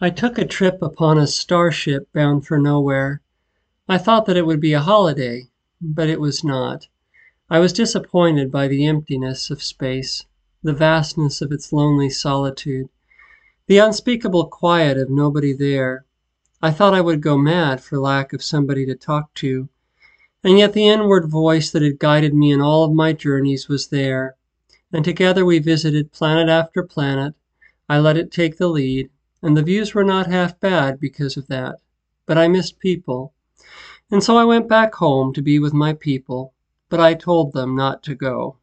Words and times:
I 0.00 0.10
took 0.10 0.38
a 0.38 0.44
trip 0.44 0.82
upon 0.82 1.18
a 1.18 1.26
starship 1.28 2.12
bound 2.12 2.44
for 2.44 2.58
nowhere. 2.58 3.22
I 3.88 3.96
thought 3.96 4.26
that 4.26 4.36
it 4.36 4.44
would 4.44 4.60
be 4.60 4.72
a 4.72 4.80
holiday, 4.80 5.50
but 5.80 6.08
it 6.08 6.20
was 6.20 6.42
not. 6.42 6.88
I 7.48 7.60
was 7.60 7.72
disappointed 7.72 8.50
by 8.50 8.66
the 8.66 8.86
emptiness 8.86 9.50
of 9.50 9.62
space, 9.62 10.26
the 10.64 10.72
vastness 10.72 11.40
of 11.40 11.52
its 11.52 11.72
lonely 11.72 12.10
solitude, 12.10 12.88
the 13.68 13.78
unspeakable 13.78 14.46
quiet 14.46 14.98
of 14.98 15.10
nobody 15.10 15.52
there. 15.52 16.04
I 16.60 16.72
thought 16.72 16.94
I 16.94 17.00
would 17.00 17.20
go 17.20 17.38
mad 17.38 17.80
for 17.80 18.00
lack 18.00 18.32
of 18.32 18.42
somebody 18.42 18.84
to 18.86 18.96
talk 18.96 19.32
to. 19.34 19.68
And 20.42 20.58
yet 20.58 20.72
the 20.72 20.88
inward 20.88 21.30
voice 21.30 21.70
that 21.70 21.82
had 21.82 22.00
guided 22.00 22.34
me 22.34 22.50
in 22.50 22.60
all 22.60 22.82
of 22.82 22.92
my 22.92 23.12
journeys 23.12 23.68
was 23.68 23.86
there, 23.86 24.34
and 24.92 25.04
together 25.04 25.44
we 25.44 25.60
visited 25.60 26.10
planet 26.10 26.48
after 26.48 26.82
planet. 26.82 27.34
I 27.88 28.00
let 28.00 28.16
it 28.16 28.32
take 28.32 28.56
the 28.56 28.68
lead, 28.68 29.10
and 29.44 29.54
the 29.54 29.62
views 29.62 29.94
were 29.94 30.04
not 30.04 30.26
half 30.26 30.58
bad 30.58 30.98
because 30.98 31.36
of 31.36 31.46
that. 31.48 31.76
But 32.24 32.38
I 32.38 32.48
missed 32.48 32.78
people. 32.78 33.34
And 34.10 34.24
so 34.24 34.38
I 34.38 34.44
went 34.44 34.68
back 34.68 34.94
home 34.94 35.34
to 35.34 35.42
be 35.42 35.58
with 35.58 35.74
my 35.74 35.92
people, 35.92 36.54
but 36.88 36.98
I 36.98 37.12
told 37.12 37.52
them 37.52 37.76
not 37.76 38.02
to 38.04 38.14
go. 38.14 38.56